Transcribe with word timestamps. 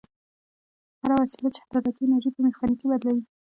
هره 1.01 1.15
وسیله 1.21 1.49
چې 1.55 1.61
حرارتي 1.65 2.01
انرژي 2.03 2.29
په 2.33 2.41
میخانیکي 2.47 2.85
بدلوي. 2.91 3.23